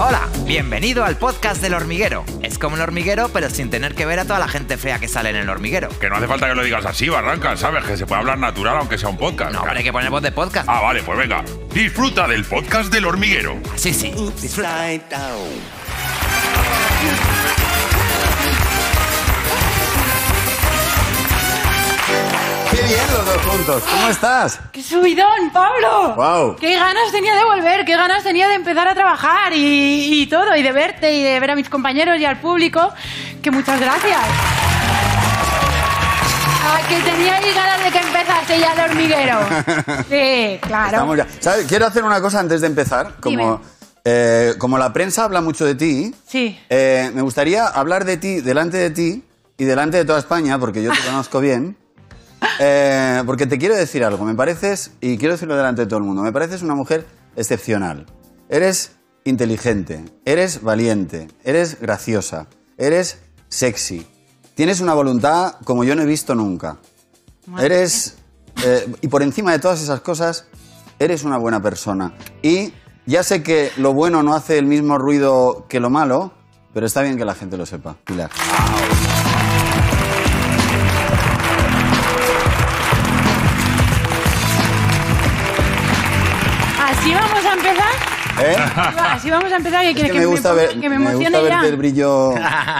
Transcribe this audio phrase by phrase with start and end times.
[0.00, 2.24] Hola, bienvenido al podcast del hormiguero.
[2.42, 5.08] Es como el hormiguero, pero sin tener que ver a toda la gente fea que
[5.08, 5.88] sale en el hormiguero.
[5.98, 7.84] Que no hace falta que lo digas así, Barranca, ¿sabes?
[7.84, 9.52] Que se puede hablar natural aunque sea un podcast.
[9.52, 10.68] No, pero hay que poner voz de podcast.
[10.68, 11.44] Ah, vale, pues venga.
[11.74, 13.58] Disfruta del podcast del hormiguero.
[13.74, 14.14] Sí, sí.
[14.40, 14.86] Disfruta.
[22.88, 23.82] Bien los dos juntos.
[23.90, 24.60] ¿Cómo estás?
[24.72, 26.14] ¡Qué subidón, Pablo!
[26.14, 26.56] Guau.
[26.56, 27.84] ¡Qué ganas tenía de volver!
[27.84, 30.56] ¡Qué ganas tenía de empezar a trabajar y, y todo!
[30.56, 32.92] Y de verte y de ver a mis compañeros y al público.
[33.42, 34.18] Que muchas gracias.
[36.64, 39.38] Ah, que tenía ganas de que empezase ya el hormiguero.
[40.08, 41.14] Sí, claro.
[41.14, 41.26] Ya.
[41.40, 41.66] ¿Sabes?
[41.66, 43.14] Quiero hacer una cosa antes de empezar.
[43.20, 43.60] Como,
[44.04, 46.58] eh, como la prensa habla mucho de ti, Sí.
[46.68, 49.24] eh, me gustaría hablar de ti delante de ti
[49.56, 51.76] y delante de toda España, porque yo te conozco bien.
[52.60, 54.24] Eh, porque te quiero decir algo.
[54.24, 57.06] Me pareces, y quiero decirlo delante de todo el mundo, me pareces una mujer
[57.36, 58.06] excepcional.
[58.48, 58.92] Eres
[59.24, 64.06] inteligente, eres valiente, eres graciosa, eres sexy.
[64.54, 66.78] Tienes una voluntad como yo no he visto nunca.
[67.58, 68.16] Eres,
[68.64, 70.46] eh, y por encima de todas esas cosas,
[70.98, 72.14] eres una buena persona.
[72.42, 72.72] Y
[73.06, 76.32] ya sé que lo bueno no hace el mismo ruido que lo malo,
[76.74, 77.96] pero está bien que la gente lo sepa.
[78.04, 78.30] Pilar.
[88.42, 88.56] ¿Eh?
[88.98, 89.82] Así vamos a empezar.
[89.82, 91.40] ¿Qué Es quieres que me gusta, me, ver, que me me gusta ya?
[91.42, 92.34] verte el brillo,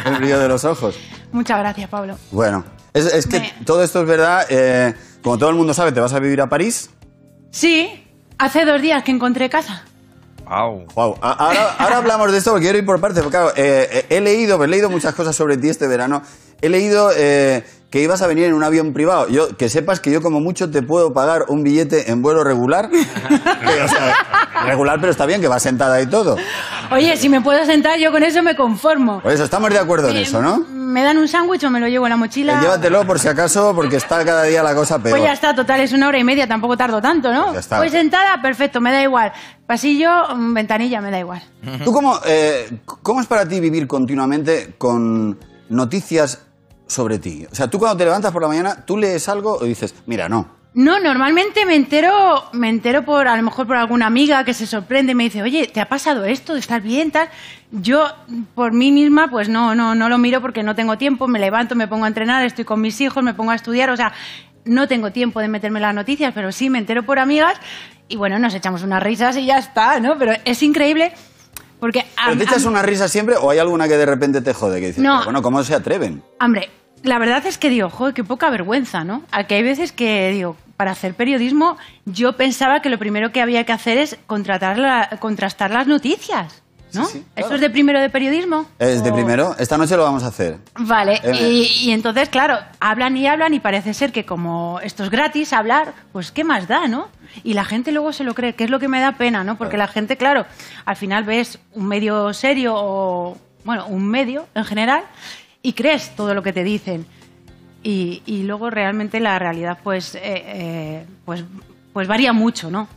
[0.04, 0.96] el brillo de los ojos.
[1.32, 2.16] Muchas gracias, Pablo.
[2.30, 2.64] Bueno,
[2.94, 4.46] es, es que Me- todo esto es verdad.
[4.48, 6.90] eh, como todo el mundo sabe, te vas a vivir a París.
[7.50, 8.04] Sí,
[8.38, 9.84] hace dos días que encontré casa.
[10.48, 10.86] Wow.
[10.94, 11.16] Wow.
[11.20, 13.22] Ahora, ahora hablamos de esto porque quiero ir por partes.
[13.22, 16.22] Porque, claro, eh, eh, he leído, he leído muchas cosas sobre ti este verano.
[16.60, 19.28] He leído eh, que ibas a venir en un avión privado.
[19.28, 22.90] Yo, que sepas que yo como mucho te puedo pagar un billete en vuelo regular.
[23.68, 24.14] Que, o sea,
[24.64, 26.36] regular, pero está bien, que vas sentada y todo.
[26.90, 29.20] Oye, si me puedo sentar, yo con eso me conformo.
[29.20, 30.64] Por eso estamos de acuerdo en eso, ¿no?
[30.88, 32.54] ¿Me dan un sándwich o me lo llevo en la mochila?
[32.54, 35.18] Eh, llévatelo por si acaso, porque está cada día la cosa peor.
[35.18, 37.42] Pues ya está, total, es una hora y media, tampoco tardo tanto, ¿no?
[37.42, 37.76] Pues ya está.
[37.76, 39.30] Pues sentada, perfecto, me da igual.
[39.66, 41.42] Pasillo, mm, ventanilla, me da igual.
[41.84, 46.40] ¿Tú cómo, eh, cómo es para ti vivir continuamente con noticias
[46.86, 47.46] sobre ti?
[47.52, 50.26] O sea, tú cuando te levantas por la mañana, tú lees algo y dices, mira,
[50.26, 50.57] no.
[50.74, 54.66] No, normalmente me entero, me entero por, a lo mejor por alguna amiga que se
[54.66, 56.54] sorprende y me dice, oye, ¿te ha pasado esto?
[56.54, 57.10] ¿Estás bien?
[57.10, 57.28] Tal.
[57.72, 58.06] Yo,
[58.54, 61.74] por mí misma, pues no, no, no lo miro porque no tengo tiempo, me levanto,
[61.74, 64.12] me pongo a entrenar, estoy con mis hijos, me pongo a estudiar, o sea,
[64.64, 67.54] no tengo tiempo de meterme en las noticias, pero sí me entero por amigas
[68.06, 70.16] y bueno, nos echamos unas risas y ya está, ¿no?
[70.18, 71.12] Pero es increíble
[71.80, 72.04] porque...
[72.24, 74.80] ¿Pero te echas una risa siempre o hay alguna que de repente te jode?
[74.80, 75.14] Que dices, No.
[75.14, 76.22] "Pero bueno, ¿cómo se atreven?
[76.40, 76.70] Hombre,
[77.02, 79.22] la verdad es que digo, joder, qué poca vergüenza, ¿no?
[79.30, 83.40] A que hay veces que digo, para hacer periodismo, yo pensaba que lo primero que
[83.40, 86.62] había que hacer es contratar la- contrastar las noticias,
[86.94, 87.04] ¿no?
[87.06, 87.46] Sí, sí, claro.
[87.48, 88.66] ¿Eso es de primero de periodismo?
[88.78, 89.54] Es de O- primero.
[89.58, 90.58] Esta noche lo vamos a hacer.
[90.78, 91.48] Vale, Eh,
[91.82, 95.52] y, y entonces, claro, hablan y hablan y parece ser que como esto es gratis,
[95.52, 97.08] hablar, pues qué más da, ¿no?
[97.44, 99.58] Y la gente luego se lo cree, que es lo que me da pena, ¿no?
[99.58, 100.46] Porque la gente, claro,
[100.84, 105.02] al final ves un medio serio o, bueno, un medio en general
[105.68, 107.04] y crees todo lo que te dicen.
[107.82, 111.44] Y, y luego realmente la realidad, pues, eh, eh, pues,
[111.92, 112.88] pues varía mucho, ¿no?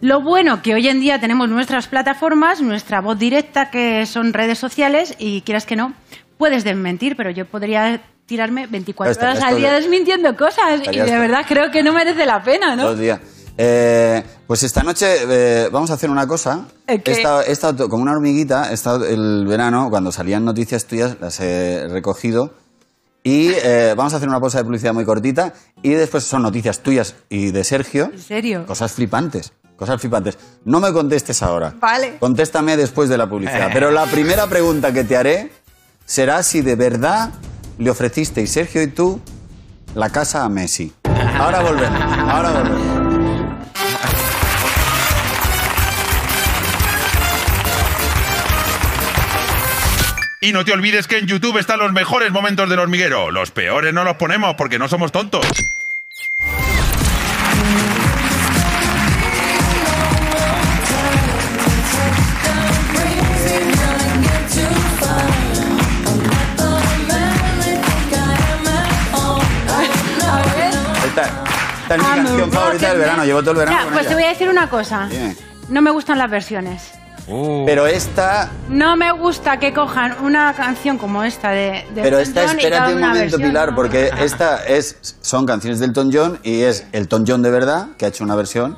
[0.00, 4.58] Lo bueno que hoy en día tenemos nuestras plataformas, nuestra voz directa, que son redes
[4.58, 5.92] sociales, y quieras que no,
[6.38, 10.80] puedes desmentir, pero yo podría tirarme 24 Esto- horas esto al día de- desmintiendo cosas,
[10.82, 11.20] y de esto.
[11.20, 12.84] verdad creo que no merece la pena, ¿no?
[12.88, 13.20] Dos días.
[13.58, 16.66] Eh, pues esta noche eh, vamos a hacer una cosa.
[16.86, 17.12] ¿El qué?
[17.12, 20.84] He estado, he estado to- como una hormiguita, he estado el verano, cuando salían noticias
[20.84, 22.52] tuyas, las he recogido.
[23.22, 25.52] Y eh, vamos a hacer una pausa de publicidad muy cortita.
[25.82, 28.10] Y después son noticias tuyas y de Sergio.
[28.12, 28.66] ¿En serio?
[28.66, 29.52] Cosas flipantes.
[29.76, 30.38] Cosas flipantes.
[30.64, 31.74] No me contestes ahora.
[31.80, 32.18] Vale.
[32.20, 33.70] Contéstame después de la publicidad.
[33.72, 35.50] Pero la primera pregunta que te haré
[36.04, 37.30] será si de verdad
[37.78, 39.20] le ofrecisteis, Sergio y tú,
[39.94, 40.92] la casa a Messi.
[41.38, 42.00] Ahora volvemos.
[42.00, 42.95] Ahora volvemos.
[50.40, 53.30] Y no te olvides que en YouTube están los mejores momentos del hormiguero.
[53.30, 55.46] Los peores no los ponemos porque no somos tontos.
[71.06, 73.24] Esta, es mi I'm a canción favorita del verano.
[73.24, 75.06] Llevo todo el verano Ya, con pues te voy a decir una cosa.
[75.10, 75.34] Dime.
[75.70, 76.95] No me gustan las versiones.
[77.26, 78.50] Pero esta...
[78.68, 83.00] No me gusta que cojan una canción como esta de, de Pero esta, espérate un
[83.00, 83.74] momento, versión, Pilar, ¿no?
[83.74, 88.04] porque esta es, son canciones del Elton John y es Elton John de verdad, que
[88.04, 88.76] ha hecho una versión,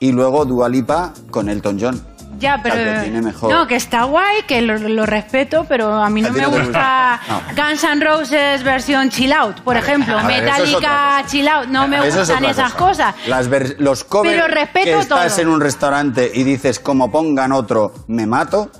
[0.00, 2.15] y luego Dua Lipa con Elton John.
[2.38, 2.74] Ya, pero.
[2.76, 3.50] Calcetines mejor.
[3.50, 7.20] No, que está guay, que lo, lo respeto, pero a mí no me no gusta
[7.26, 7.52] gusta.
[7.56, 10.18] Guns N' Roses versión chill out, por ejemplo.
[10.18, 11.24] a ver, es Metallica cosa.
[11.28, 11.66] chill out.
[11.68, 13.12] No me Eso es gustan otra esas cosa.
[13.12, 13.26] cosas.
[13.28, 15.42] Las ver- los covers Pero respeto que estás todo.
[15.42, 18.70] en un restaurante y dices, como pongan otro, me mato.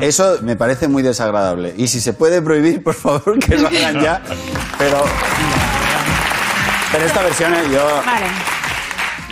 [0.00, 1.74] Eso me parece muy desagradable.
[1.76, 4.22] Y si se puede prohibir, por favor, que lo hagan ya.
[4.78, 5.02] Pero.
[6.92, 8.26] Pero esta versión eh, yo Vale.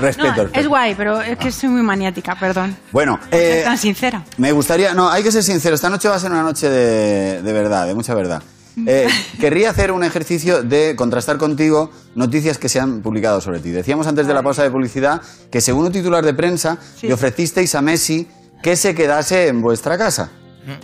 [0.01, 2.77] Respeto No, es guay, pero es que soy muy maniática, perdón.
[2.93, 4.25] Bueno, ser eh, tan sincera.
[4.39, 4.95] me gustaría.
[4.95, 5.75] No, hay que ser sincero.
[5.75, 8.43] Esta noche va a ser una noche de, de verdad, de mucha verdad.
[8.87, 9.09] Eh,
[9.41, 13.71] querría hacer un ejercicio de contrastar contigo noticias que se han publicado sobre ti.
[13.71, 15.21] Decíamos antes de la pausa de publicidad
[15.51, 17.09] que según un titular de prensa Sí.
[17.09, 18.29] le ofrecisteis a Messi
[18.63, 20.31] que se quedase en vuestra casa.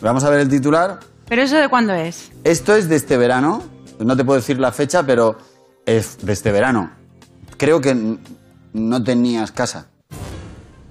[0.00, 0.98] Vamos a ver el titular.
[1.28, 2.30] ¿Pero eso de cuándo es?
[2.44, 3.62] Esto es de este verano.
[3.98, 5.38] No te puedo decir la fecha, pero
[5.86, 6.90] es de este verano.
[7.56, 8.16] Creo que
[8.76, 9.88] no tenías casa.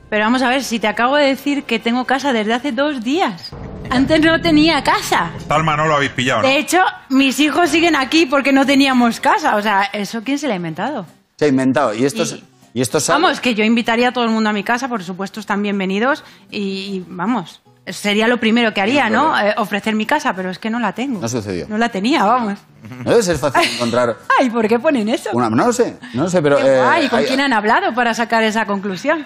[0.09, 3.03] Pero vamos a ver, si te acabo de decir que tengo casa desde hace dos
[3.03, 3.51] días.
[3.89, 5.31] Antes no tenía casa.
[5.47, 6.47] Talma no lo habéis pillado, ¿no?
[6.47, 6.79] De hecho,
[7.09, 9.55] mis hijos siguen aquí porque no teníamos casa.
[9.55, 11.05] O sea, ¿eso quién se lo ha inventado?
[11.37, 11.93] Se ha inventado.
[11.93, 12.43] Y estos, Y-
[12.79, 15.61] y Vamos, que yo invitaría a todo el mundo a mi casa, por supuesto están
[15.63, 19.37] bienvenidos y, y, vamos, sería lo primero que haría, ¿no?
[19.39, 21.19] Eh, ofrecer mi casa, pero es que no la tengo.
[21.21, 21.67] No sucedió.
[21.69, 22.59] No la tenía, vamos.
[23.03, 25.29] No debe ser fácil encontrar Ay, ¿por qué ponen eso?
[25.33, 25.49] una.
[25.49, 26.57] No lo sé, no lo sé, pero.
[26.57, 29.25] Qué eh, guay, ¿con hay- quién han hablado para sacar esa conclusión?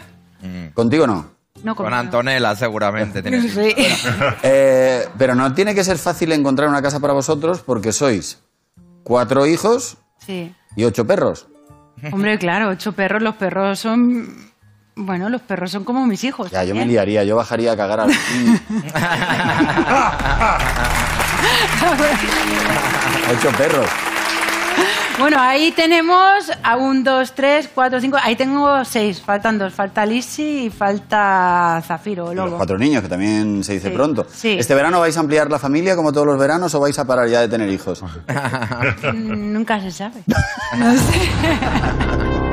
[0.74, 1.32] Contigo no.
[1.64, 1.94] No Con.
[1.94, 3.22] Antonella, seguramente.
[3.22, 3.76] tiene que- Sí.
[4.44, 8.40] Eh, pero no tiene que ser fácil encontrar una casa para vosotros porque sois
[9.04, 10.54] cuatro hijos sí.
[10.78, 11.48] y ocho perros.
[12.14, 14.50] Hombre, claro, ocho perros, los perros son...
[15.02, 16.52] Bueno, los perros son como mis hijos.
[16.52, 18.12] Ya, yo me liaría, yo bajaría a cagar al.
[23.32, 23.88] ocho perros.
[25.18, 28.18] Bueno, ahí tenemos a un, dos, tres, cuatro, cinco.
[28.22, 29.22] Ahí tengo seis.
[29.22, 29.74] Faltan dos.
[29.74, 34.26] Falta Lisi y falta Zafiro, los cuatro niños, que también se dice Sí, pronto.
[34.32, 34.58] sí.
[34.60, 37.28] ¿Este verano vais a ampliar la familia como todos los veranos o vais a parar
[37.28, 38.02] ya de tener hijos?
[39.14, 40.24] Nunca se sabe.
[40.78, 42.49] No sé.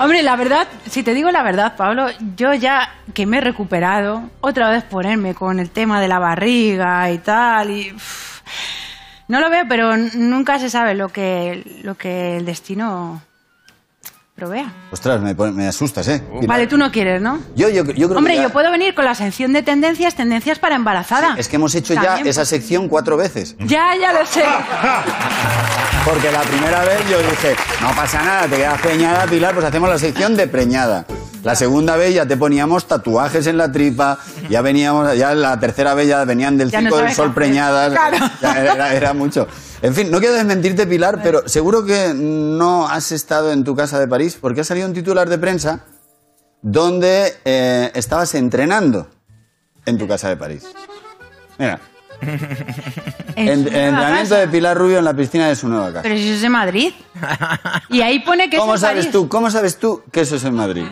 [0.00, 2.06] Hombre, la verdad, si te digo la verdad, Pablo,
[2.36, 7.10] yo ya que me he recuperado, otra vez ponerme con el tema de la barriga
[7.10, 7.92] y tal, y
[9.26, 13.20] no lo veo, pero nunca se sabe lo que, lo que el destino
[14.36, 14.72] provea.
[14.92, 16.20] Ostras, me, asustas, ¿eh?
[16.20, 16.46] Pilar.
[16.46, 17.40] Vale, tú no quieres, ¿no?
[17.56, 20.14] Yo, yo, yo creo Hombre, que ya- yo puedo venir con la sección de tendencias,
[20.14, 21.34] tendencias para embarazada.
[21.36, 23.56] Es que hemos hecho ya esa sección cuatro veces.
[23.58, 24.44] Ya, ya lo sé.
[26.04, 29.88] Porque la primera vez yo dije, no pasa nada, te quedas preñada, Pilar, pues hacemos
[29.88, 31.04] la sección de preñada.
[31.44, 34.18] La segunda vez ya te poníamos tatuajes en la tripa,
[34.48, 37.92] ya veníamos, ya la tercera vez ya venían del Ya no circo del sol preñadas.
[37.92, 38.16] Claro.
[38.42, 39.46] Ya era, era mucho.
[39.82, 44.00] En fin, no quiero desmentirte, Pilar, pero seguro que no has estado en tu casa
[44.00, 45.84] de París porque ha salido un titular de prensa
[46.62, 49.08] donde eh, estabas entrenando
[49.86, 50.64] en tu casa de París.
[51.58, 51.80] Mira,
[52.20, 56.02] En en- entrenamiento de Pilar Rubio en la piscina de su nueva casa.
[56.02, 56.92] Pero si eso es de Madrid.
[57.88, 59.12] Y ahí pone que es ¿Cómo en sabes París.
[59.12, 59.28] tú?
[59.28, 60.84] ¿Cómo sabes tú que eso es en Madrid?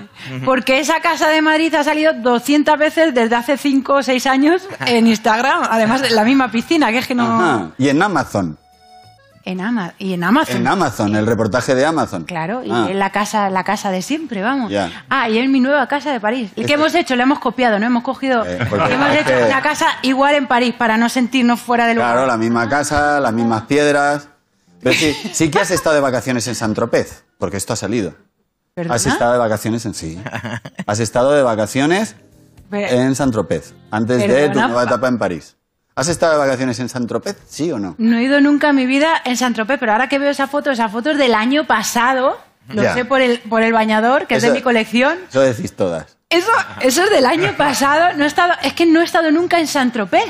[0.44, 4.62] Porque esa casa de Madrid ha salido 200 veces desde hace 5 o 6 años
[4.86, 5.62] en Instagram.
[5.70, 7.24] Además, la misma piscina, que es que no...
[7.24, 7.70] Ajá.
[7.78, 8.56] Y en Amazon.
[9.46, 10.56] En Ama y en Amazon.
[10.56, 12.24] En Amazon, el reportaje de Amazon.
[12.24, 12.88] Claro, y Ah.
[12.90, 14.72] en la casa, la casa de siempre, vamos.
[14.72, 15.04] Ya.
[15.08, 16.50] Ah, y en mi nueva casa de París.
[16.56, 17.14] ¿Y Este- qué hemos hecho?
[17.14, 17.86] Le hemos copiado, ¿no?
[17.86, 18.44] Hemos cogido...
[18.44, 22.12] Eh, hemos hecho que- una casa igual en París para no sentirnos fuera de lugar.
[22.14, 24.28] Claro, la misma casa, las mismas piedras.
[24.82, 28.14] Pero sí, sí que has estado de vacaciones en San Tropez, porque esto ha salido.
[28.74, 28.96] ¿Perdona?
[28.96, 30.20] Has estado de vacaciones en sí.
[30.86, 32.14] Has estado de vacaciones
[32.72, 35.55] en San Tropez, antes de tu nueva pa- etapa en París.
[35.98, 37.38] ¿Has estado de vacaciones en San Tropez?
[37.48, 37.94] ¿Sí o no?
[37.96, 40.46] No he ido nunca en mi vida en San Tropez, pero ahora que veo esa
[40.46, 42.38] foto, esa foto es del año pasado.
[42.68, 42.92] Lo Ya.
[42.92, 45.16] sé por el, por el bañador, que es de mi colección.
[45.30, 46.18] Eso decís todas.
[46.28, 46.50] Eso,
[46.82, 48.14] eso es del año pasado.
[48.16, 50.26] No he estado, es que no he estado nunca en San Tropez.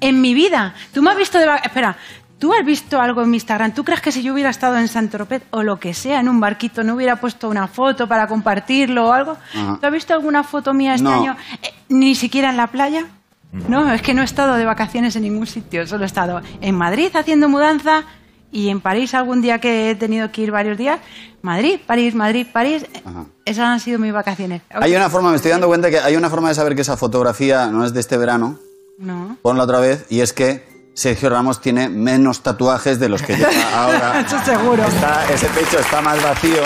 [0.00, 0.72] En mi vida.
[0.94, 1.96] Tú me has visto de Espera,
[2.38, 3.74] ¿tú has visto algo en mi Instagram?
[3.74, 6.28] ¿Tú crees que si yo hubiera estado en San Tropez o lo que sea, en
[6.30, 9.36] un barquito, no hubiera puesto una foto para compartirlo o algo?
[9.54, 9.76] Ajá.
[9.78, 11.20] ¿Tú has visto alguna foto mía este No.
[11.20, 11.36] año?
[11.62, 13.04] Eh, ni siquiera en la playa.
[13.52, 15.86] No, es que no he estado de vacaciones en ningún sitio.
[15.86, 18.04] Solo he estado en Madrid haciendo mudanza
[18.52, 21.00] y en París algún día que he tenido que ir varios días.
[21.42, 22.84] Madrid, París, Madrid, París.
[23.04, 23.24] Ajá.
[23.44, 24.62] Esas han sido mis vacaciones.
[24.70, 26.96] Hay una forma, me estoy dando cuenta que hay una forma de saber que esa
[26.96, 28.58] fotografía no es de este verano.
[28.98, 29.36] No.
[29.42, 33.50] Ponla otra vez, y es que Sergio Ramos tiene menos tatuajes de los que lleva
[33.74, 34.20] ahora.
[34.20, 34.84] Eso seguro.
[34.84, 36.60] Está- ese pecho está más vacío.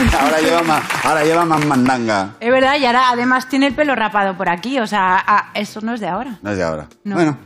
[0.20, 2.34] Ahora lleva más, ahora lleva más mandanga.
[2.40, 5.80] Es verdad, y ahora además tiene el pelo rapado por aquí, o sea, ah, eso
[5.80, 6.38] no es de ahora.
[6.42, 6.86] No es de ahora.
[7.04, 7.14] No.
[7.16, 7.38] Bueno,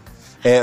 [0.44, 0.62] eh,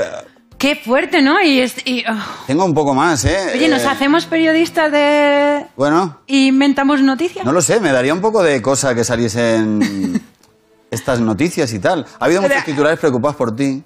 [0.58, 1.40] Qué fuerte, ¿no?
[1.42, 2.14] Y, es- y, oh.
[2.46, 3.36] tengo un poco más, ¿eh?
[3.54, 5.66] Oye, ¿nos Eh, hacemos periodistas de...
[5.76, 7.44] Bueno, e inventamos noticias?
[7.44, 10.22] no lo sé, me daría un poco de cosa que saliesen
[10.90, 12.06] estas noticias y tal.
[12.20, 13.82] Ha habido muchos titulares preocupados por ti,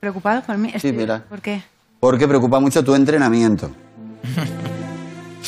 [0.00, 0.70] ¿Preocupado por mí?
[0.72, 1.22] Estoy- mira.
[1.28, 1.62] ¿Por qué?
[2.00, 3.70] porque preocupa mucho tu entrenamiento.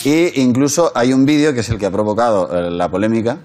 [0.04, 3.38] Y incluso hay un vídeo que es el que ha provocado eh, la polémica,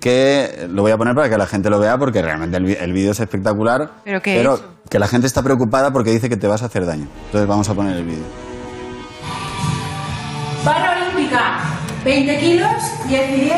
[0.00, 3.12] que lo voy a poner para que la gente lo vea porque realmente el, vídeo
[3.12, 3.90] es espectacular.
[4.04, 4.78] ¿Pero qué he hecho?
[4.88, 7.06] que la gente está preocupada porque dice que te vas a hacer daño.
[7.26, 8.24] Entonces vamos a poner el vídeo.
[10.64, 11.60] Barra olímpica,
[12.04, 12.70] 20 kilos,
[13.08, 13.54] 10 y 10,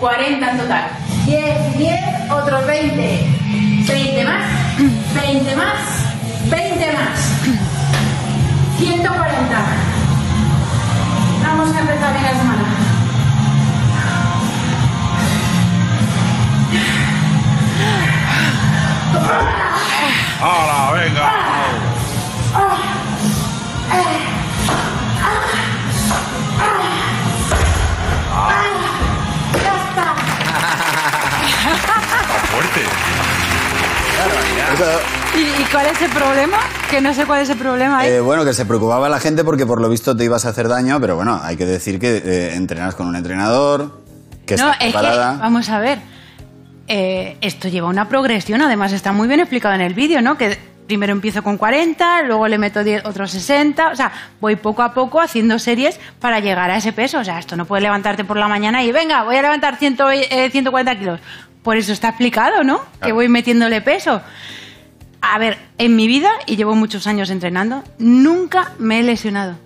[0.00, 0.90] 40 en total.
[1.26, 3.42] 10 y 10, otros 20.
[3.86, 4.44] 20 más,
[5.14, 7.32] 20 más, 20 más.
[8.78, 9.91] 140.
[11.54, 12.64] Vamos a empezar bien la semana.
[20.40, 21.32] ¡Hala, venga!
[31.70, 33.21] Está fuerte.
[35.34, 36.58] ¿Y, y cuál es el problema?
[36.90, 38.10] Que no sé cuál es el problema ahí.
[38.10, 40.68] eh, bueno, que se preocupaba la gente porque por lo visto te ibas a hacer
[40.68, 44.02] daño, pero bueno, hay que decir que eh, entrenas con un entrenador,
[44.46, 45.00] que no, está es que,
[45.40, 45.98] vamos a ver,
[46.88, 50.36] eh, esto lleva una progresión, además está muy bien explicado en el vídeo, ¿no?
[50.36, 54.82] Que primero empiezo con 40, luego le meto 10, otros 60, o sea, voy poco
[54.82, 58.24] a poco haciendo series para llegar a ese peso, o sea, esto no puedes levantarte
[58.24, 61.20] por la mañana y venga, voy a levantar 100, eh, 140 kilos.
[61.62, 62.80] Por eso está explicado, ¿no?
[63.02, 64.20] Que voy metiéndole peso.
[65.20, 69.56] A ver, en mi vida, y llevo muchos años entrenando, nunca me he lesionado.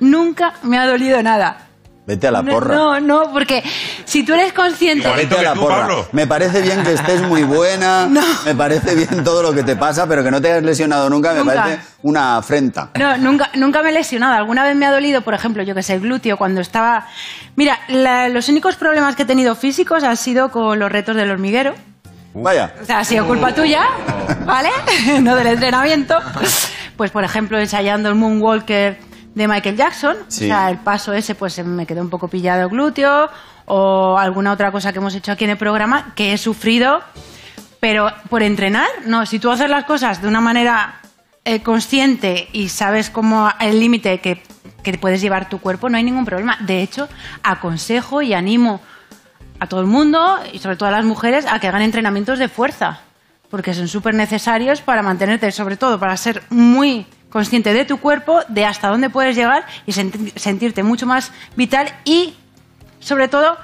[0.00, 1.67] Nunca me ha dolido nada.
[2.08, 2.74] Vete a la No, porra.
[2.74, 3.62] No, no, porque
[4.06, 5.06] si tú eres consciente...
[5.14, 5.80] Vete a la tú, porra.
[5.82, 6.08] Pablo.
[6.12, 8.22] Me parece bien que estés muy buena, No.
[8.46, 11.34] me parece bien todo lo que te pasa, pero que no te hayas lesionado nunca,
[11.34, 11.54] me Nunca.
[11.54, 12.88] parece una afrenta.
[12.98, 14.32] No, nunca, nunca me he lesionado.
[14.36, 17.06] Alguna vez me ha dolido, por ejemplo, yo que sé, el glúteo cuando estaba...
[17.56, 21.30] Mira, la- los únicos problemas que he tenido físicos han sido con los retos del
[21.30, 21.74] hormiguero.
[22.32, 22.72] Vaya.
[22.80, 23.82] O sea, ha sido culpa tuya,
[24.46, 24.70] ¿vale?
[25.20, 26.18] no del entrenamiento.
[26.96, 28.98] Pues, por ejemplo, ensayando el Moonwalker
[29.34, 30.16] de Michael Jackson.
[30.28, 30.44] Sí.
[30.44, 33.28] O sea, el paso ese, pues se me quedó un poco pillado el glúteo.
[33.66, 37.00] O alguna otra cosa que hemos hecho aquí en el programa que he sufrido.
[37.80, 39.26] Pero por entrenar, no.
[39.26, 41.00] Si tú haces las cosas de una manera
[41.44, 44.42] eh, consciente y sabes cómo el límite que,
[44.82, 46.56] que puedes llevar tu cuerpo, no hay ningún problema.
[46.60, 47.08] De hecho,
[47.42, 48.80] aconsejo y animo
[49.60, 52.48] a todo el mundo y sobre todo a las mujeres a que hagan entrenamientos de
[52.48, 53.00] fuerza,
[53.50, 58.40] porque son súper necesarios para mantenerte, sobre todo para ser muy consciente de tu cuerpo,
[58.48, 62.34] de hasta dónde puedes llegar y senti- sentirte mucho más vital y,
[63.00, 63.56] sobre todo,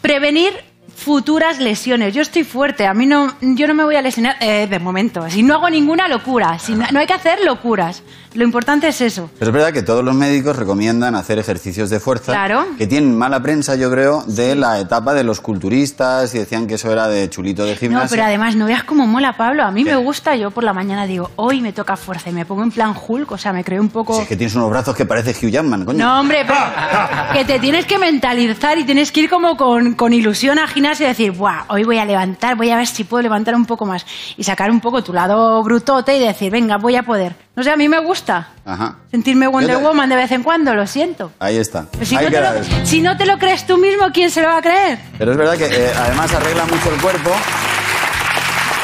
[0.00, 0.52] prevenir
[0.96, 2.14] futuras lesiones.
[2.14, 5.28] Yo estoy fuerte, a mí no, yo no me voy a lesionar eh, de momento.
[5.28, 8.02] Si no hago ninguna locura, si no, no hay que hacer locuras.
[8.34, 9.30] Lo importante es eso.
[9.38, 12.66] Pero es verdad que todos los médicos recomiendan hacer ejercicios de fuerza, Claro.
[12.76, 16.74] que tienen mala prensa, yo creo, de la etapa de los culturistas y decían que
[16.74, 18.10] eso era de chulito de No, gimnasio.
[18.10, 19.64] pero además no veas cómo mola Pablo.
[19.64, 19.90] A mí ¿Qué?
[19.90, 22.70] me gusta, yo por la mañana digo, hoy me toca fuerza y me pongo en
[22.72, 24.16] plan Hulk, o sea, me creo un poco...
[24.16, 26.04] Si es que tienes unos brazos que parece Hugh Jackman, coño.
[26.04, 26.58] No, hombre, pero
[27.32, 30.85] que te tienes que mentalizar y tienes que ir como con, con ilusión al gimnasio
[31.00, 33.84] y decir, Buah, hoy voy a levantar, voy a ver si puedo levantar un poco
[33.86, 34.06] más.
[34.36, 37.34] Y sacar un poco tu lado brutote y decir, venga, voy a poder.
[37.54, 38.96] No sé, a mí me gusta Ajá.
[39.10, 41.32] sentirme Wonder te- Woman de vez en cuando, lo siento.
[41.38, 41.86] Ahí está.
[41.90, 44.42] Pero si, Ahí no te lo, si no te lo crees tú mismo, ¿quién se
[44.42, 44.98] lo va a creer?
[45.18, 47.30] Pero es verdad que eh, además arregla mucho el cuerpo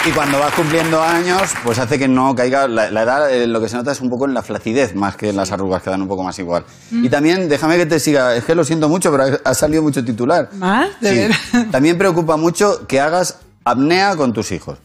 [0.04, 2.66] y cuando vas cumpliendo años, pues hace que no caiga.
[2.66, 5.16] La, la edad eh, lo que se nota es un poco en la flacidez más
[5.16, 6.64] que en las arrugas que dan un poco más igual.
[6.90, 7.04] Mm.
[7.04, 9.82] Y también, déjame que te siga, es que lo siento mucho, pero ha, ha salido
[9.82, 10.48] mucho titular.
[10.54, 10.88] ¿Más?
[11.00, 11.18] ¿De Sí.
[11.18, 11.70] verdad?
[11.70, 14.78] También preocupa mucho que hagas apnea con tus hijos.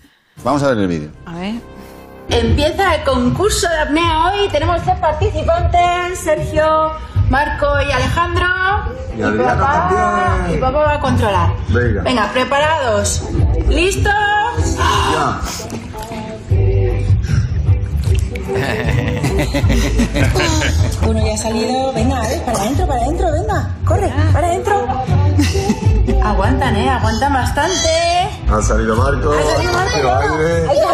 [0.43, 1.09] Vamos a ver el vídeo.
[1.25, 1.55] A ver.
[2.29, 4.49] Empieza el concurso de apnea hoy.
[4.49, 6.91] Tenemos tres participantes: Sergio,
[7.29, 8.45] Marco y Alejandro.
[9.17, 11.49] Y Adriano papá, y papá va a controlar.
[11.69, 12.31] Venga.
[12.31, 13.23] preparados.
[13.67, 14.13] ¿Listos?
[14.77, 15.41] Ya.
[21.07, 21.93] Uno ya ha salido.
[21.93, 23.69] Venga, a ver, para adentro, para adentro, venga.
[23.85, 24.85] Corre, para adentro.
[26.23, 26.89] Aguantan, ¿eh?
[26.89, 28.29] Aguantan bastante.
[28.49, 29.31] Ha salido Marco.
[29.31, 30.09] Ha salido Marco.
[30.69, 30.87] Aire.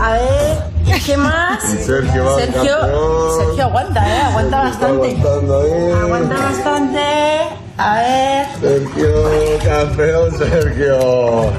[0.00, 0.67] A ver,
[1.04, 1.64] ¿qué más?
[1.74, 3.36] Y Sergio va Sergio.
[3.38, 4.22] Sergio aguanta, ¿eh?
[4.22, 5.16] Aguanta bastante.
[6.02, 7.00] Aguanta bastante.
[7.80, 11.52] A ver, Sergio, campeón Sergio.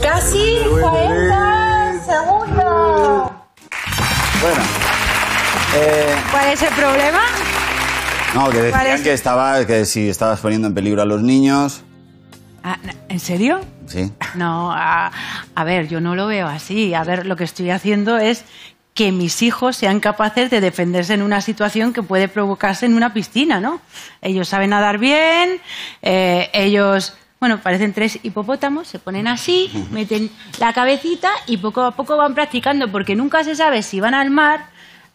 [0.00, 3.30] casi 40 segundos.
[4.40, 4.62] Bueno.
[5.76, 7.20] Eh, ¿Cuál es el problema?
[8.34, 9.00] no, que ¿Cuál decían es?
[9.02, 11.82] que, estaba, que si estabas poniendo en peligro a los niños.
[12.62, 13.60] Ah, ¿En serio?
[13.86, 14.12] Sí.
[14.36, 15.10] No, a,
[15.54, 16.94] a ver, yo no lo veo así.
[16.94, 18.44] A ver, lo que estoy haciendo es
[18.94, 23.12] que mis hijos sean capaces de defenderse en una situación que puede provocarse en una
[23.12, 23.80] piscina, ¿no?
[24.22, 25.60] Ellos saben nadar bien,
[26.00, 27.16] eh, ellos...
[27.40, 32.34] bueno, parecen tres hipopótamos, se ponen así, meten la cabecita y poco a poco van
[32.34, 34.66] practicando, porque nunca se sabe si van al mar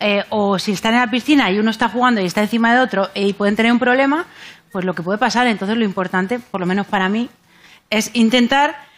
[0.01, 2.81] eh, o si están en la piscina y uno está jugando y está encima de
[2.81, 4.25] otro y pueden tener un problema,
[4.74, 5.48] pues lo que puede pasar.
[5.48, 7.29] Entonces lo importante, por lo menos para mí,
[7.89, 8.88] es intentar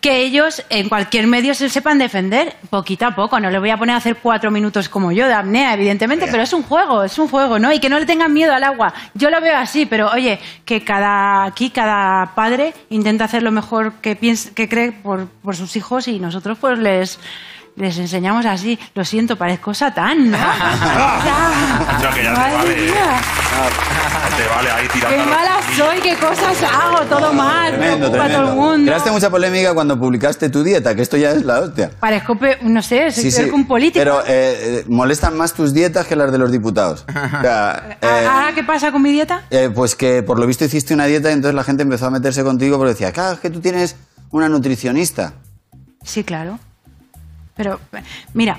[0.00, 3.40] que ellos en cualquier medio se sepan defender poquito a poco.
[3.40, 6.42] No les voy a poner a hacer cuatro minutos como yo de apnea, evidentemente, pero
[6.42, 7.72] es un juego, es un juego, ¿no?
[7.72, 8.94] Y que no le tengan miedo al agua.
[9.14, 13.94] Yo lo veo así, pero oye, que cada aquí cada padre intenta hacer lo mejor
[13.94, 17.18] que piense, que cree por, por sus hijos y nosotros pues les
[17.76, 18.78] les enseñamos así.
[18.94, 20.38] Lo siento, parezco satán, ¿no?
[22.02, 22.76] No, que ya te vale.
[22.76, 23.20] mía.
[24.36, 25.16] Te vale ahí tirando.
[25.16, 28.54] Qué mala soy, qué cosas hago, todo mal, Tremendo, a todo el tremendo.
[28.54, 28.86] mundo.
[28.86, 31.90] Creaste mucha polémica cuando publicaste tu dieta, que esto ya es la hostia.
[31.98, 33.98] Parezco, no sé, soy peor que un político.
[34.00, 37.04] Pero eh, eh, molestan más tus dietas que las de los diputados.
[37.36, 39.42] O sea, eh, ¿Ahora qué pasa con mi dieta?
[39.50, 42.10] eh, pues que por lo visto hiciste una dieta y entonces la gente empezó a
[42.10, 43.96] meterse contigo porque decía, claro, es que tú tienes
[44.30, 45.34] una nutricionista.
[46.02, 46.58] Sí, claro.
[47.56, 47.80] Pero,
[48.34, 48.56] mira,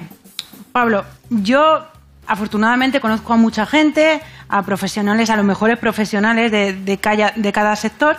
[0.71, 1.85] Pablo, yo
[2.25, 7.51] afortunadamente conozco a mucha gente, a profesionales, a los mejores profesionales de, de cada, de
[7.53, 8.17] cada sector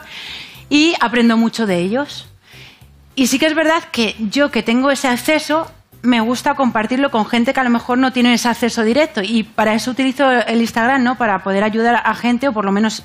[0.70, 2.28] y aprendo mucho de ellos.
[3.14, 5.70] Y sí que es verdad que yo que tengo ese acceso,
[6.02, 9.20] me gusta compartirlo con gente que a lo mejor no tiene ese acceso directo.
[9.22, 11.18] Y para eso utilizo el Instagram, ¿no?
[11.18, 13.02] Para poder ayudar a gente o por lo menos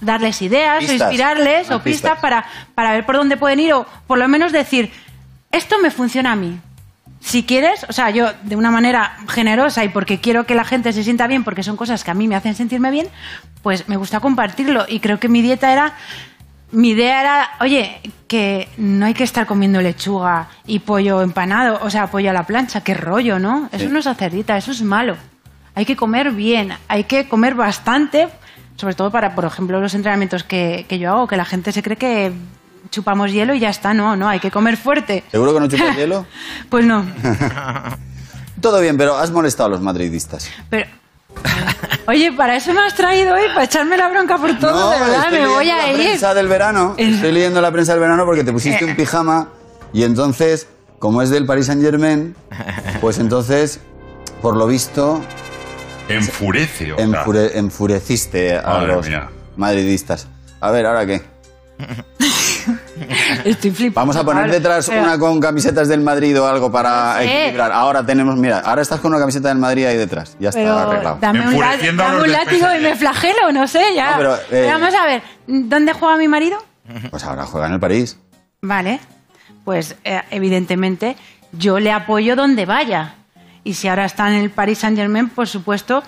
[0.00, 1.00] darles ideas Pistas.
[1.00, 2.18] o inspirarles Ah, o pistas, pistas.
[2.20, 4.90] para, para ver por dónde pueden ir o por lo menos decir,
[5.52, 6.58] esto me funciona a mí.
[7.20, 10.92] Si quieres, o sea, yo de una manera generosa y porque quiero que la gente
[10.92, 13.08] se sienta bien, porque son cosas que a mí me hacen sentirme bien,
[13.62, 14.86] pues me gusta compartirlo.
[14.88, 15.94] Y creo que mi dieta era
[16.72, 21.90] mi idea era, oye, que no hay que estar comiendo lechuga y pollo empanado, o
[21.90, 23.68] sea, pollo a la plancha, qué rollo, ¿no?
[23.72, 23.90] Eso Sí.
[23.92, 25.16] no es hacer dieta, eso es malo.
[25.74, 28.28] Hay que comer bien, hay que comer bastante,
[28.76, 31.82] sobre todo para, por ejemplo, los entrenamientos que, que yo hago, que la gente se
[31.82, 32.32] cree que
[32.90, 35.24] chupamos hielo y ya está, no, no, hay que comer fuerte.
[35.30, 36.26] ¿Seguro que no chupas hielo?
[36.68, 37.04] Pues no,
[38.60, 40.48] Todo bien, pero has molestado a los madridistas.
[40.68, 40.86] pero...
[42.06, 45.30] Oye, para eso me has traído hoy, para echarme la bronca por todo, de verdad,
[45.30, 45.96] me voy leyendo a la ir.
[46.08, 46.94] prensa del verano.
[46.96, 49.48] Es- Estoy leyendo la prensa del verano porque te pusiste un pijama
[49.92, 50.66] y entonces,
[50.98, 52.34] como es del Paris Saint Germain,
[53.00, 53.80] pues entonces,
[54.42, 55.22] por lo visto,
[56.08, 57.06] Enfurece, o sea.
[57.06, 59.28] enfure- enfureciste a Madre los mía.
[59.56, 60.26] madridistas.
[60.60, 61.22] A ver, ¿ahora qué?
[63.44, 64.00] Estoy flipando.
[64.00, 67.40] Vamos a poner detrás Pero- una con camisetas del Madrid o algo para No sé.
[67.42, 67.72] equilibrar.
[67.72, 70.36] Ahora tenemos, mira, ahora estás con una camiseta del Madrid ahí detrás.
[70.38, 71.18] Ya está arreglado.
[71.20, 71.58] dame un,
[71.96, 74.12] dame un látigo y me flagelo, no sé, ya.
[74.12, 76.58] No, pero, eh, Pero vamos a ver, ¿dónde juega mi marido?
[77.10, 78.18] Pues ahora juega en el París.
[78.62, 79.00] Vale,
[79.64, 81.16] pues eh, evidentemente
[81.52, 83.14] yo le apoyo donde vaya.
[83.64, 86.02] Y si ahora está en el Paris Saint Germain, por supuesto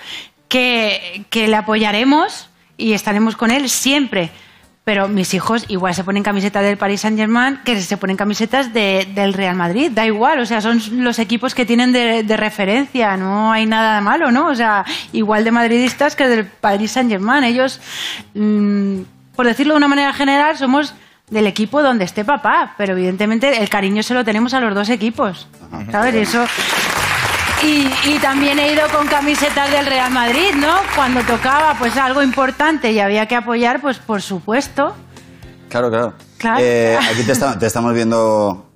[0.49, 4.31] que, que le apoyaremos y estaremos con él siempre.
[4.85, 8.73] Pero mis hijos igual se ponen camisetas del Paris Saint Germain que se ponen camisetas
[8.75, 12.37] de- del Real Madrid, da igual, o sea, son los equipos que tienen de, de
[12.37, 14.49] referencia, no hay nada malo, ¿no?
[14.49, 17.45] O sea, igual de madridistas que del Paris Saint Germain.
[17.45, 17.81] Ellos,
[18.35, 19.03] mm,
[19.37, 20.95] por decirlo de una manera general, somos
[21.31, 24.88] del equipo donde esté papá, pero evidentemente el cariño se lo tenemos a los dos
[24.90, 25.47] equipos,
[25.92, 26.14] ¿sabes?
[26.16, 26.45] Y eso...
[27.64, 30.75] Y, y también he ido con camisetas del Real Madrid, ¿no?
[30.96, 34.94] Cuando tocaba pues algo importante y había que apoyar, pues por supuesto.
[35.68, 36.14] Claro, claro.
[36.38, 36.59] Claro.
[36.61, 38.68] Eh, aquí te, está- te estamos viendo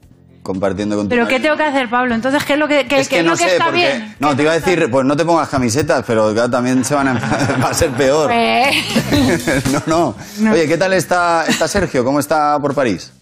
[0.44, 2.14] compartiendo con tu Pero ¿qué tengo que hacer, Pablo?
[2.14, 3.80] Entonces, ¿qué es lo que, es que no lo que sé, está porque...
[3.80, 4.14] bien?
[4.20, 7.08] No, te iba a decir, pues no te pongas camisetas, pero claro, también se van
[7.08, 7.12] a,
[7.64, 8.30] va a ser peor.
[9.72, 10.52] No, no, No.
[10.52, 12.04] Oye, ¿qué tal está, está Sergio?
[12.04, 13.12] ¿Cómo está por París?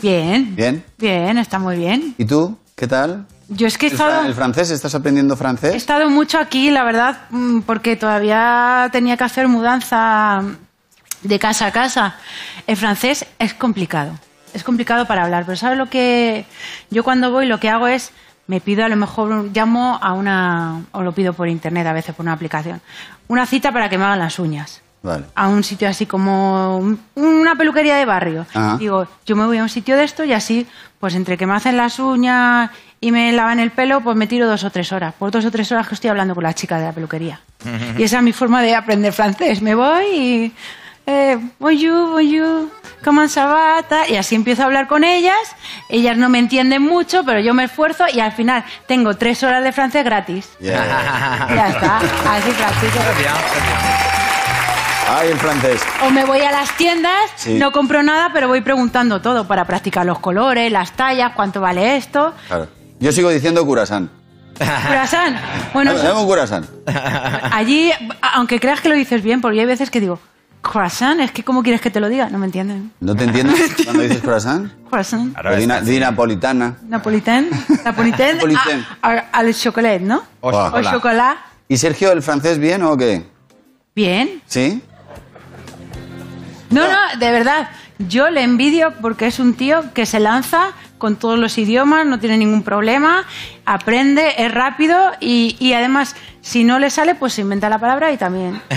[0.00, 0.56] bien.
[0.56, 0.82] ¿Bien?
[0.98, 2.14] Bien, está muy bien.
[2.18, 2.56] ¿Y tú?
[2.74, 3.26] ¿Qué tal?
[3.54, 4.70] Yo es que he ¿El, fra- estado, el francés?
[4.70, 5.74] ¿Estás aprendiendo he francés?
[5.74, 10.42] estado mucho aquí, la verdad, mm, porque todavía tenía que hacer mudanza
[11.22, 12.14] de casa a casa.
[12.66, 14.12] El francés es complicado.
[14.54, 16.44] Es complicado para hablar, pero ¿sabes lo que...?
[16.90, 18.10] Yo cuando voy lo que hago es,
[18.46, 20.82] me pido a lo mejor, llamo a una...
[20.92, 22.82] o lo pido por internet a veces por una aplicación,
[23.28, 24.81] una cita para que me hagan las uñas.
[25.02, 25.24] Vale.
[25.34, 28.46] a un sitio así como un- una peluquería de barrio.
[28.54, 28.76] Ajá.
[28.78, 30.66] Digo, yo me voy a un sitio de esto y así,
[31.00, 34.46] pues entre que me hacen las uñas y me lavan el pelo, pues me tiro
[34.46, 35.12] dos o tres horas.
[35.18, 37.40] Por dos o tres horas que estoy hablando con la chica de la peluquería.
[37.98, 39.60] y esa es mi forma de aprender francés.
[39.60, 40.52] Me voy y...
[41.04, 42.68] Eh, bonjour, bonjour,
[43.02, 43.82] comment ça va?
[43.88, 45.34] Ta- Y así empiezo a hablar con ellas.
[45.88, 49.64] Ellas no me entienden mucho, pero yo me esfuerzo y al final tengo tres horas
[49.64, 50.48] de francés gratis.
[50.60, 51.48] Yeah.
[51.56, 53.00] Ya está, así practico.
[55.08, 55.82] Ay, el francés.
[56.06, 57.54] O me voy a las tiendas, Sí.
[57.58, 61.96] no compro nada, pero voy preguntando todo para practicar los colores, las tallas, cuánto vale
[61.96, 62.34] esto.
[62.48, 62.68] Claro.
[62.98, 64.10] Yo sigo diciendo curasán.
[64.58, 65.38] Curasán.
[65.74, 66.66] Bueno, Dame, dame un curasán.
[67.52, 67.90] allí,
[68.34, 70.18] aunque creas que lo dices bien, porque hay veces que digo,
[70.62, 72.28] Croissant, es que ¿cómo quieres que te lo diga?
[72.30, 72.92] No me entienden.
[73.00, 74.70] ¿No te entiendes cuando dices croissant?
[74.88, 75.36] Croissant.
[75.58, 76.76] Di, na- di napolitana.
[76.86, 77.50] Napolitain.
[77.84, 78.36] Napolitain.
[78.36, 78.86] Napolitain.
[79.02, 80.22] a- a- al chocolate, ¿no?
[80.40, 80.50] O.
[80.50, 81.40] O chocolate.
[81.66, 83.26] ¿Y Sergio, el francés bien o qué?
[83.96, 84.40] Bien.
[84.46, 84.80] ¿Sí?
[86.72, 87.68] No, no, de verdad.
[87.98, 92.18] Yo le envidio porque es un tío que se lanza con todos los idiomas, no
[92.18, 93.24] tiene ningún problema,
[93.66, 98.10] aprende, es rápido y, y además, si no le sale, pues se inventa la palabra
[98.12, 98.60] y también.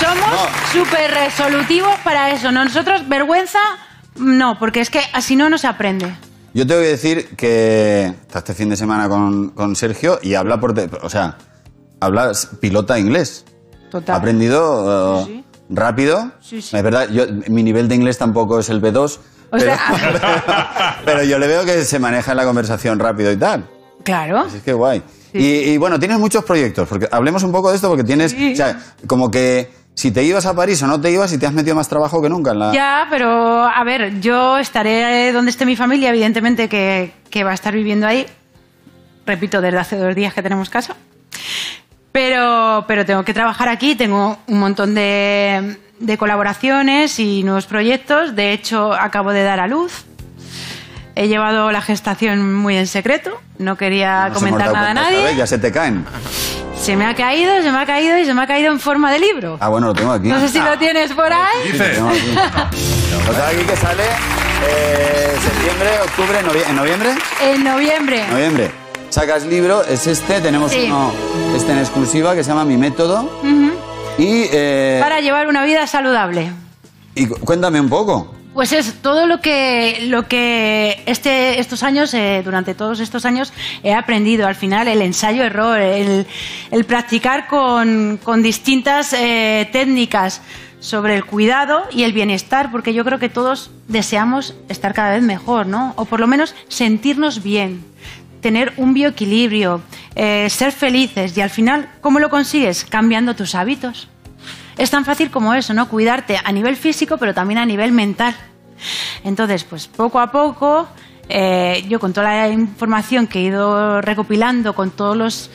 [0.00, 2.52] Somos súper resolutivos para eso.
[2.52, 2.64] ¿no?
[2.64, 3.58] Nosotros, vergüenza,
[4.16, 6.12] no, porque es que así no, no se aprende.
[6.54, 10.58] Yo tengo que decir que está este fin de semana con, con Sergio y habla
[10.60, 10.74] por...
[10.74, 11.36] te- O sea,
[12.00, 13.44] habla, pilota inglés.
[13.90, 14.16] Total.
[14.16, 15.44] Aprendido eh, Sí, sí.
[15.70, 16.30] rápido.
[16.40, 16.76] Sí, sí.
[16.76, 19.18] Es verdad, yo, mi nivel de inglés tampoco es el B2.
[19.18, 19.20] O
[19.52, 23.64] pero, sea- pero yo le veo que se maneja en la conversación rápido y tal.
[24.04, 24.40] Claro.
[24.40, 25.02] Así es que guay.
[25.32, 28.56] Y, y bueno, tienes muchos proyectos, porque hablemos un poco de esto, porque tienes, o
[28.56, 31.52] sea, como que si te ibas a París o no te ibas y te has
[31.52, 32.72] metido más trabajo que nunca en la...
[32.72, 33.28] Ya, pero
[33.64, 38.06] a ver, yo estaré donde esté mi familia, evidentemente que, que va a estar viviendo
[38.06, 38.26] ahí.
[39.26, 40.96] Repito, desde hace dos días que tenemos casa.
[42.20, 48.34] Pero, pero tengo que trabajar aquí, tengo un montón de, de colaboraciones y nuevos proyectos.
[48.34, 50.04] De hecho, acabo de dar a luz.
[51.14, 55.22] He llevado la gestación muy en secreto, no quería No comentar nada a nadie.
[55.22, 56.04] vez, ya se te caen.
[56.76, 59.12] Se me ha caído, se me ha caído y se me ha caído en forma
[59.12, 59.56] de libro.
[59.60, 60.26] Ah, bueno, lo tengo aquí.
[60.26, 61.66] No sé si lo tienes por ahí.
[61.66, 61.84] Lo Dice.
[61.90, 62.34] tengo aquí.
[63.12, 64.02] Lo tengo aquí que sale
[64.68, 67.10] eh, septiembre, octubre, novie- ¿en noviembre?
[67.42, 68.26] En noviembre.
[68.28, 68.70] Noviembre.
[69.10, 70.84] Sacas libro, es este, tenemos Sí.
[70.86, 71.10] uno,
[71.56, 73.22] este en exclusiva que se llama Mi Método.
[73.42, 73.70] Ujú.
[74.18, 76.52] Y, eh, Para llevar una vida saludable.
[77.14, 78.34] y cu- cuéntame un poco.
[78.54, 83.52] Pues es todo lo que, lo que este, estos años, eh, durante todos estos años,
[83.82, 84.46] he aprendido.
[84.46, 86.26] Al final, el ensayo-error, el,
[86.70, 90.40] el practicar con, con distintas eh, técnicas
[90.80, 95.22] sobre el cuidado y el bienestar, porque yo creo que todos deseamos estar cada vez
[95.22, 95.92] mejor, ¿no?
[95.96, 97.84] O por lo menos sentirnos bien,
[98.48, 99.82] tener un bioequilibrio,
[100.14, 101.36] eh, ser felices.
[101.36, 102.86] Y al final, ¿cómo lo consigues?
[102.86, 104.08] Cambiando tus hábitos.
[104.78, 105.86] Es tan fácil como eso, ¿no?
[105.90, 108.34] Cuidarte a nivel físico, pero también a nivel mental.
[109.22, 110.88] Entonces, pues poco a poco,
[111.28, 115.50] eh, yo con toda la información que he ido recopilando con todos los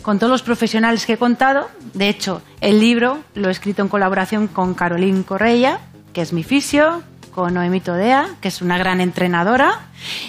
[0.00, 3.88] con todos los profesionales que he contado, de hecho, el libro lo he escrito en
[3.88, 5.80] colaboración con Caroline Correia,
[6.14, 9.80] que es mi fisio, con Noemí Todea, que es una gran entrenadora,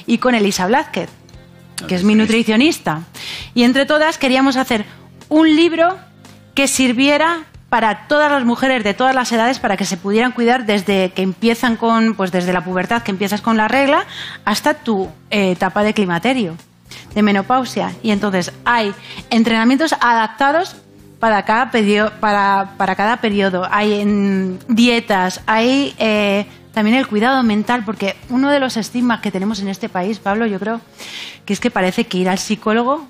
[0.06, 1.10] y con Elisa Blázquez,
[1.88, 3.02] que es mi nutricionista.
[3.54, 4.86] Y entre todas queríamos hacer
[5.30, 5.98] un libro
[6.56, 10.66] que sirviera para todas las mujeres de todas las edades para que se pudieran cuidar
[10.68, 14.06] desde que empiezan con, pues desde la pubertad, que empiezas con la regla,
[14.46, 16.56] hasta tu eh, etapa de climaterio,
[17.16, 17.92] de menopausia.
[18.04, 18.94] Y entonces hay
[19.32, 20.76] entrenamientos adaptados
[21.20, 23.68] para cada, pedio- para, para cada periodo.
[23.72, 29.32] Hay en, dietas, hay eh, también el cuidado mental, porque uno de los estigmas que
[29.32, 30.82] tenemos en este país, Pablo, yo creo,
[31.46, 33.08] que es que parece que ir al psicólogo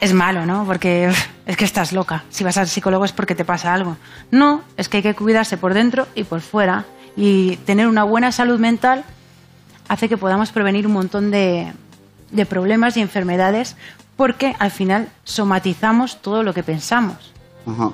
[0.00, 0.64] es malo, ¿no?
[0.64, 1.12] Porque
[1.46, 2.24] es que estás loca.
[2.30, 3.96] Si vas al psicólogo es porque te pasa algo.
[4.30, 6.84] No, es que hay que cuidarse por dentro y por fuera.
[7.16, 9.04] Y tener una buena salud mental
[9.88, 11.72] hace que podamos prevenir un montón de,
[12.30, 13.76] de problemas y enfermedades
[14.16, 17.32] porque al final somatizamos todo lo que pensamos.
[17.66, 17.90] Ajá.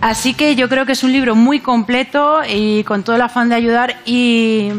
[0.00, 3.48] Así que yo creo que es un libro muy completo y con todo el afán
[3.48, 4.00] de ayudar.
[4.04, 4.70] Y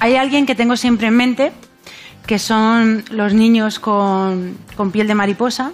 [0.00, 1.52] hay alguien que tengo siempre en mente,
[2.26, 5.72] que son los niños con, con piel de mariposa,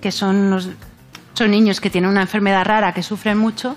[0.00, 0.68] que son, los-
[1.34, 3.76] son niños que tienen una enfermedad rara, que sufren mucho.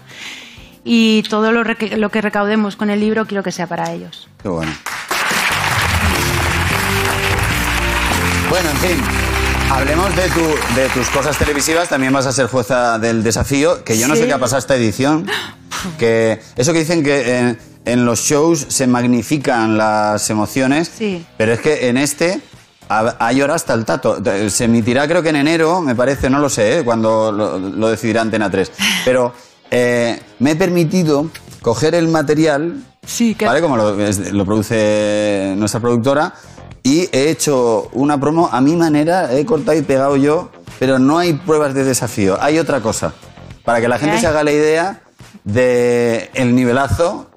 [0.86, 4.28] Y todo lo, lo que recaudemos con el libro quiero que sea para ellos.
[4.42, 4.72] Qué bueno.
[8.50, 9.23] Bueno, en fin.
[9.74, 11.90] Hablemos de, tu- de tus cosas televisivas.
[11.90, 13.84] También vas a ser jueza del desafío.
[13.84, 15.26] Que yo no sé qué ha pasado esta edición.
[15.98, 20.92] Que eso que dicen que en, en los shows se magnifican las emociones.
[20.96, 21.26] Sí.
[21.38, 22.40] Pero es que en este
[22.88, 24.22] ha, ha llorado hasta el tato.
[24.50, 26.84] Se emitirá creo que en enero, me parece, no lo sé, ¿eh?
[26.84, 28.72] cuando lo, lo decidirá Antena 3.
[29.04, 29.34] Pero
[29.72, 31.28] eh, me he permitido
[31.62, 33.60] coger el material Sí, que- ¿vale?
[33.60, 36.34] Como lo produce nuestra productora.
[36.84, 41.18] Y he hecho una promo a mi manera, he cortado y pegado yo, pero no
[41.18, 42.38] hay pruebas de desafío.
[42.42, 43.14] Hay otra cosa.
[43.64, 45.02] Para que la gente se haga la idea
[45.46, 47.30] de el nivelazo,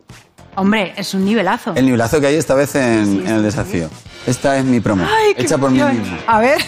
[0.56, 1.74] Hombre, es un nivelazo.
[1.76, 3.88] el nivelazo que hay esta vez en, Sí, sí, en el desafío.
[4.26, 6.16] Esta es mi promo, Ay, hecha por mí mismo.
[6.26, 6.58] A ver.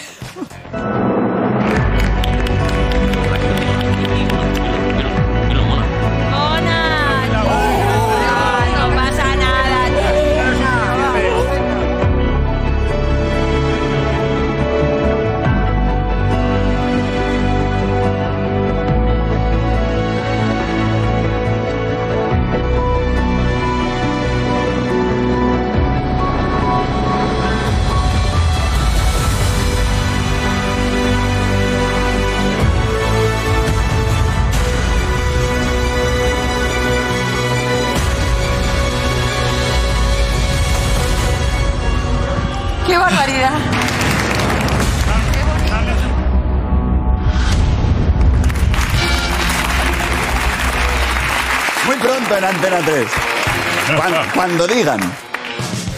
[52.01, 53.07] Pronto en Antena 3.
[53.97, 54.99] Cuando, cuando digan.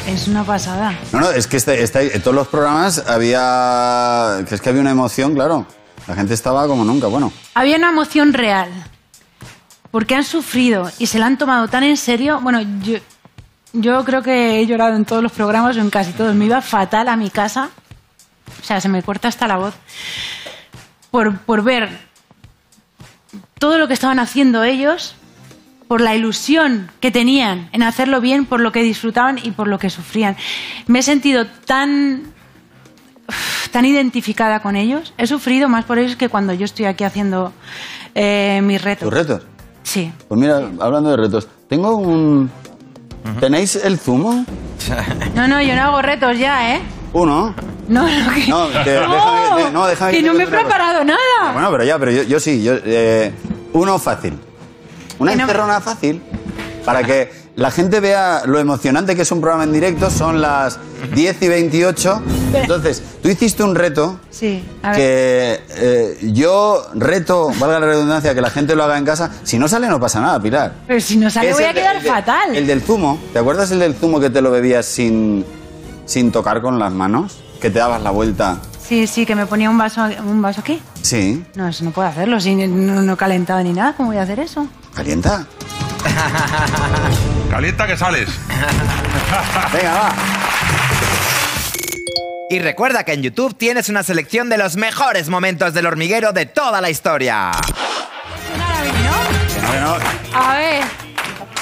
[0.07, 0.93] Es una pasada.
[1.11, 4.43] No, no, es que este- este- en todos los programas había.
[4.47, 5.65] que es que había una emoción, claro.
[6.07, 7.07] La gente estaba como nunca.
[7.07, 8.69] Bueno, Había una emoción real.
[9.91, 12.39] Porque han sufrido y se la han tomado tan en serio.
[12.41, 12.97] Bueno, yo,
[13.73, 16.33] yo creo que he llorado en todos los programas o en casi todos.
[16.33, 17.69] Me iba fatal a mi casa.
[18.61, 19.73] O sea, se me corta hasta la voz.
[21.11, 21.89] Por, por ver
[23.59, 25.15] todo lo que estaban haciendo ellos,
[25.91, 29.77] por la ilusión que tenían en hacerlo bien, por lo que disfrutaban y por lo
[29.77, 30.37] que sufrían.
[30.87, 32.31] Me he sentido tan
[33.73, 35.13] tan identificada con ellos.
[35.17, 37.51] He sufrido más por ellos que cuando yo estoy aquí haciendo
[38.15, 39.09] eh, mis retos.
[39.09, 39.41] tus retos.
[39.83, 40.13] Sí.
[40.29, 42.49] Pues mira, hablando de retos, tengo un.
[43.41, 44.45] ¿Tenéis el zumo?
[45.35, 46.81] No, no, yo no hago retos ya, ¿eh?
[47.11, 47.53] Uno.
[47.89, 50.57] No, no, que No, que- déjame que- no, déjame que que no me he cosa.
[50.57, 51.51] preparado nada.
[51.51, 52.63] Bueno, pero ya, pero yo, yo sí.
[52.63, 53.33] Yo, eh,
[53.73, 54.39] uno fácil.
[55.21, 56.21] Una no encerrona fácil.
[56.85, 60.09] Para que la gente vea lo emocionante que es un programa en directo.
[60.09, 60.79] Son las
[61.13, 62.21] 10 y 28.
[62.53, 64.97] Entonces, tú hiciste un reto Sí, a ver.
[64.97, 69.29] que eh, yo reto, valga la redundancia, que la gente lo haga en casa.
[69.43, 70.73] Si no sale, no pasa nada, Pilar.
[70.87, 72.55] Pero si no sale voy a de- quedar el de- fatal.
[72.55, 73.19] El del zumo.
[73.31, 75.45] ¿Te acuerdas el del zumo que te lo bebías sin,
[76.05, 77.43] sin tocar con las manos?
[77.61, 78.57] Que te dabas la vuelta.
[78.83, 80.81] Sí, sí, que me ponía un vaso, un vaso aquí.
[81.01, 81.45] Sí.
[81.55, 83.93] No, eso no puedo hacerlo, si no, no he calentado ni nada.
[83.95, 84.67] ¿Cómo voy a hacer eso?
[84.95, 85.45] ¿Calienta?
[87.49, 88.29] Calienta que sales.
[89.73, 90.13] Venga, va.
[92.49, 96.45] Y recuerda que en YouTube tienes una selección de los mejores momentos del hormiguero de
[96.45, 97.51] toda la historia.
[99.67, 99.95] Bueno,
[100.33, 100.83] A ver,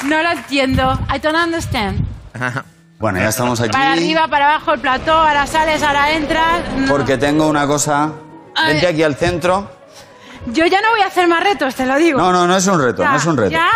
[0.05, 0.99] no lo entiendo.
[1.13, 2.03] I don't understand.
[2.99, 3.69] bueno, ya estamos aquí.
[3.69, 6.61] Para arriba, para abajo, el plató, ahora sales, ahora entras.
[6.75, 6.87] No.
[6.87, 8.11] Porque tengo una cosa.
[8.65, 9.78] Vente aquí al centro.
[10.47, 12.19] Yo ya no voy a hacer más retos, te lo digo.
[12.19, 13.51] No, no, no es un reto, Ya, no es un reto.
[13.51, 13.69] Ya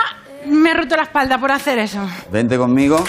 [0.46, 2.00] me he roto la espalda por hacer eso.
[2.32, 3.04] Vente conmigo.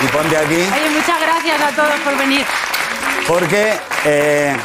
[0.00, 0.54] Y ponte aquí.
[0.54, 2.44] Oye, muchas gracias a todos por venir.
[3.26, 4.56] Porque eh,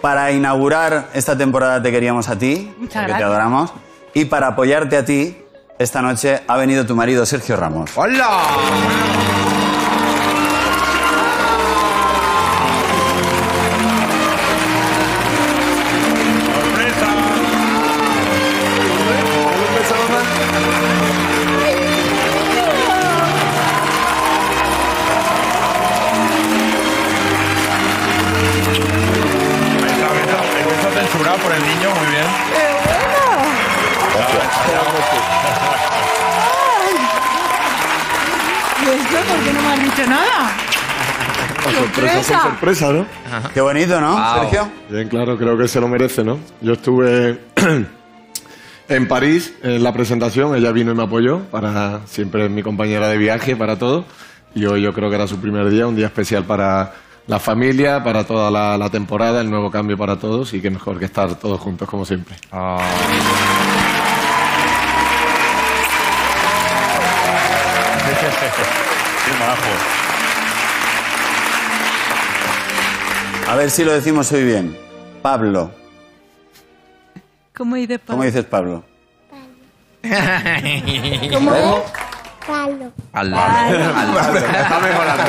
[0.00, 3.22] para inaugurar esta temporada te queríamos a ti, Muchas porque te gracias.
[3.28, 3.72] adoramos.
[4.14, 5.36] Y para apoyarte a ti,
[5.78, 7.90] esta noche ha venido tu marido Sergio Ramos.
[7.94, 8.40] ¡Hola!
[38.82, 40.56] ¿Y esto por qué no me has dicho nada?
[41.74, 43.06] Sorpresa, con sorpresa, ¿no?
[43.54, 44.40] Qué bonito, ¿no, Wow.
[44.42, 44.68] Sergio?
[44.90, 46.38] Bien, claro, creo que se lo merece, ¿no?
[46.60, 47.40] Yo estuve
[48.88, 53.08] en París en la presentación, ella vino y me apoyó, para siempre es mi compañera
[53.08, 54.04] de viaje, para todo.
[54.54, 56.92] Y hoy yo creo que era su primer día, un día especial para
[57.26, 60.98] la familia, para toda la, la temporada, el nuevo cambio para todos y qué mejor
[60.98, 62.36] que estar todos juntos como siempre.
[62.50, 62.56] Qué
[73.54, 74.76] A ver si lo decimos hoy bien.
[75.22, 75.70] Pablo.
[77.56, 78.84] ¿Cómo dices, ¿Cómo dices Pablo?
[81.32, 81.84] ¿Cómo?
[83.12, 84.36] Al lado.
[84.38, 85.22] Está mejorando.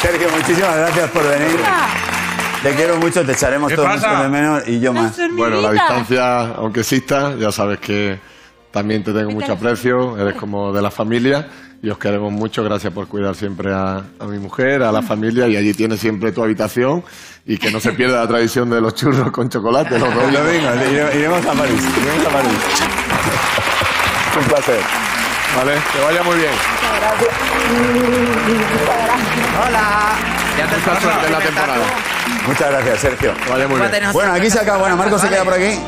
[0.00, 1.60] Sergio, muchísimas gracias por venir.
[2.62, 4.10] Te quiero mucho, te echaremos ¿Qué todos pasa?
[4.10, 5.18] mucho de menos y yo más.
[5.32, 8.20] Bueno, la distancia, aunque exista, ya sabes que
[8.70, 11.48] también te tengo mucho aprecio, eres como de la familia
[11.82, 12.62] y os queremos mucho.
[12.64, 16.32] Gracias por cuidar siempre a, a mi mujer, a la familia y allí tienes siempre
[16.32, 17.02] tu habitación
[17.46, 19.98] y que no se pierda la tradición de los churros con chocolate.
[19.98, 20.44] Los Lo domingos.
[20.52, 21.82] mismo, ire- iremos a París.
[22.02, 22.58] Iremos a París.
[24.38, 24.80] Un placer.
[25.56, 26.52] Vale, que vaya muy bien.
[29.66, 30.14] ¡Hola!
[30.58, 31.86] Ya te Mucha suerte en la temporada.
[32.46, 33.32] Muchas gracias, Sergio.
[33.50, 34.12] Vaya muy bien.
[34.12, 34.78] Bueno, aquí se acaba.
[34.78, 35.78] Bueno, Marco se queda por aquí.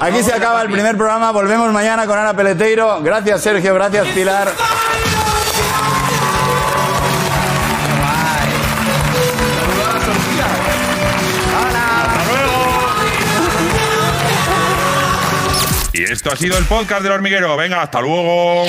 [0.00, 1.30] Aquí se acaba el primer programa.
[1.32, 3.00] Volvemos mañana con Ana Peleteiro.
[3.02, 3.74] Gracias, Sergio.
[3.74, 4.48] Gracias, Pilar.
[15.96, 17.56] Y esto ha sido el podcast del hormiguero.
[17.56, 18.66] Venga, hasta luego.